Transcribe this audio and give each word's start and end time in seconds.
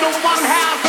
the 0.00 0.20
one 0.20 0.44
house. 0.44 0.87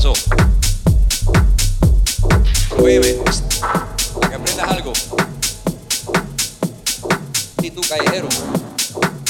pasó. 0.00 0.14
Óyeme, 2.78 3.16
para 4.18 4.30
que 4.30 4.34
aprendas 4.34 4.68
algo. 4.68 4.94
Y 7.62 7.70
tú, 7.70 7.82
callejero, 7.82 8.26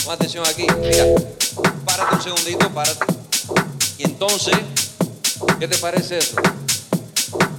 pon 0.04 0.14
atención 0.14 0.46
aquí. 0.46 0.68
Mira, 0.80 1.06
párate 1.84 2.14
un 2.14 2.22
segundito, 2.22 2.70
párate. 2.70 3.04
Y 3.98 4.04
entonces, 4.04 4.54
¿qué 5.58 5.66
te 5.66 5.76
parece 5.78 6.18
eso? 6.18 6.36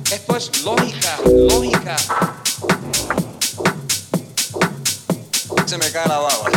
Esto 0.10 0.38
es 0.38 0.64
lógica, 0.64 1.20
lógica. 1.26 1.98
Se 5.66 5.78
me 5.78 5.92
cae 5.92 6.08
la 6.08 6.20
baba. 6.20 6.46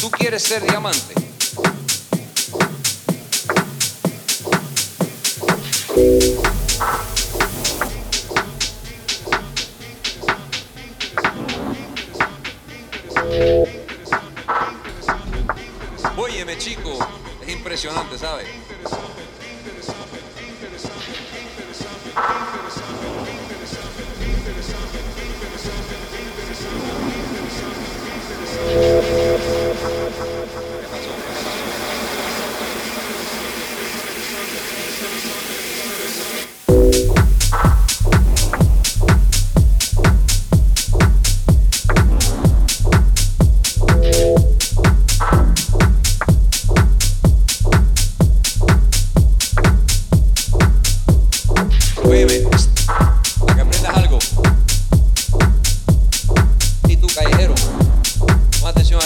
Tú 0.00 0.10
quieres 0.10 0.44
ser 0.44 0.62
diamante. 0.62 1.25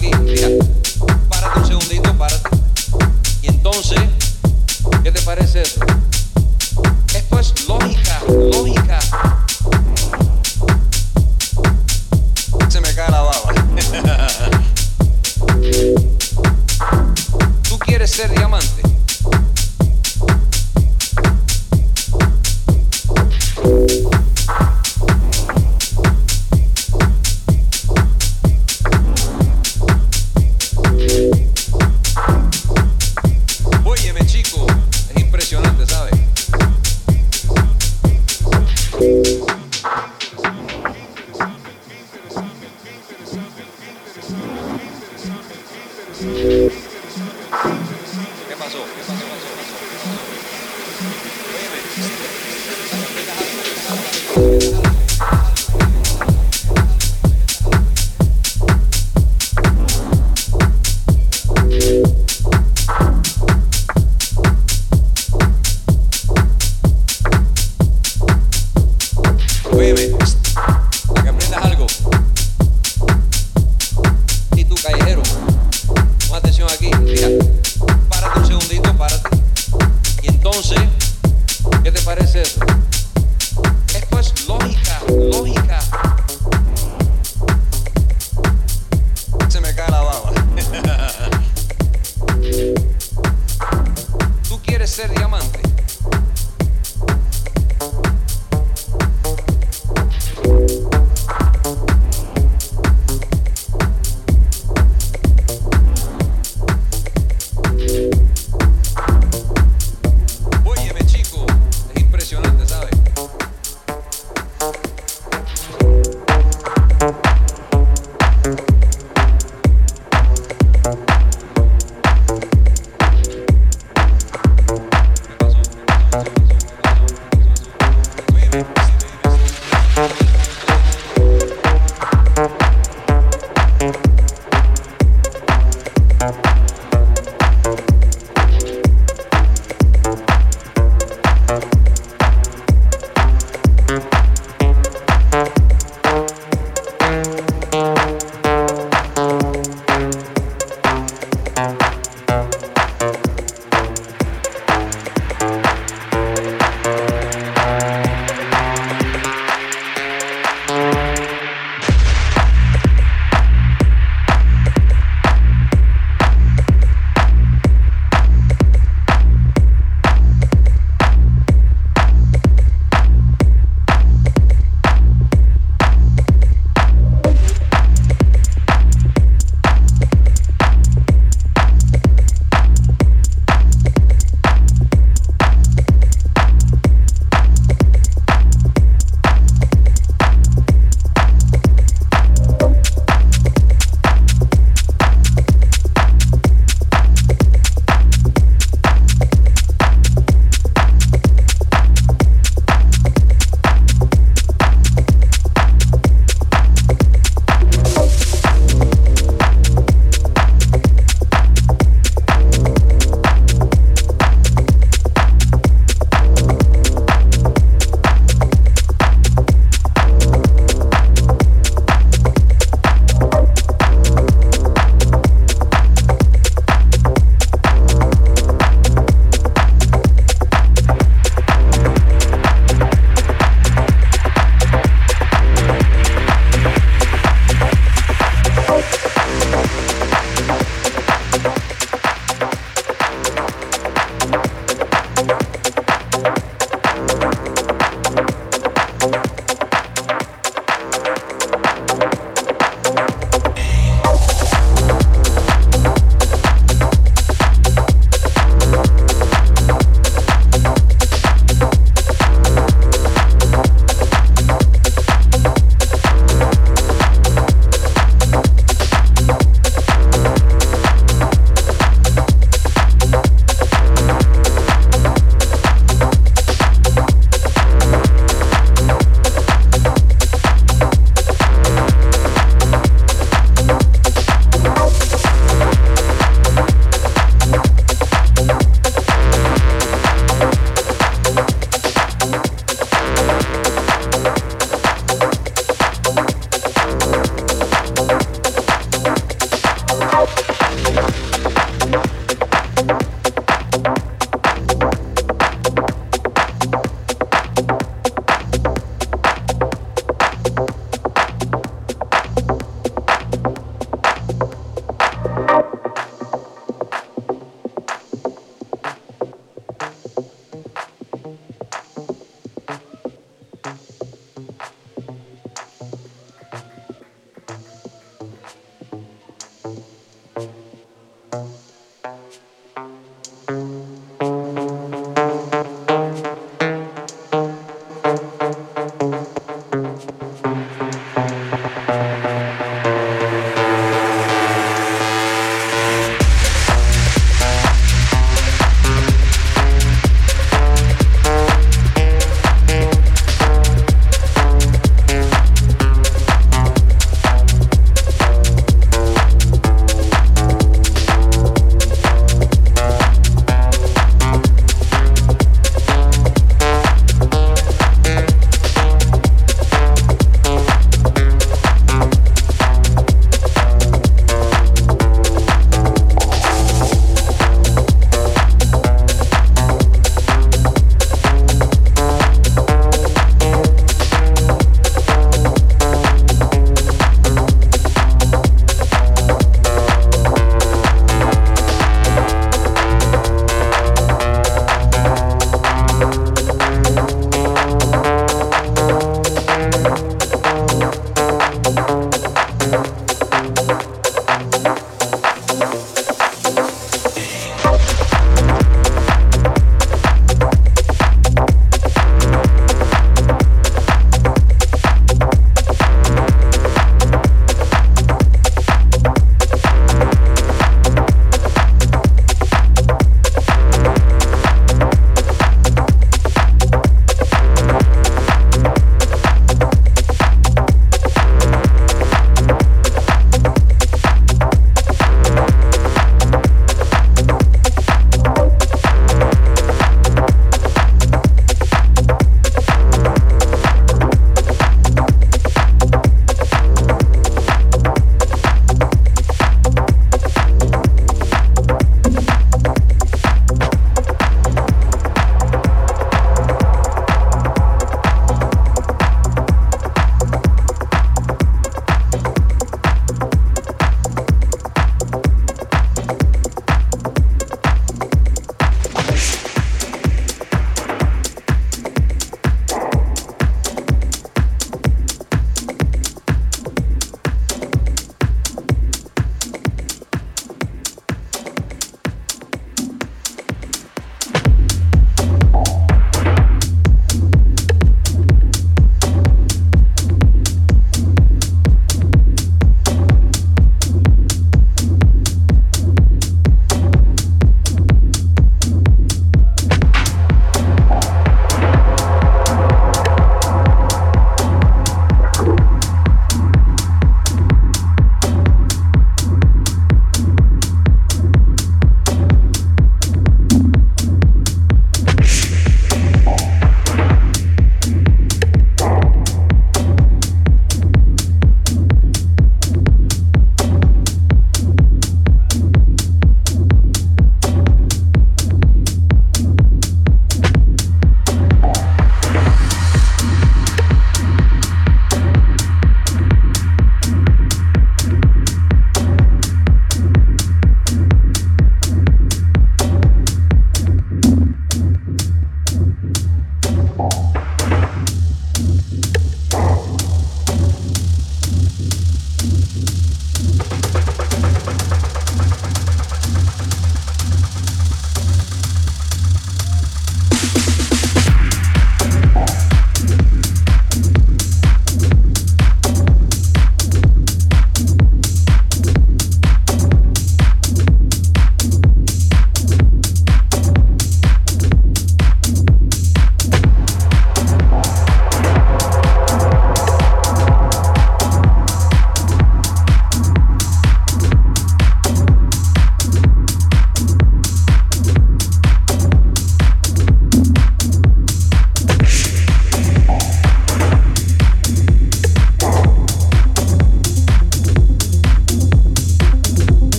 Yeah. 0.00 0.53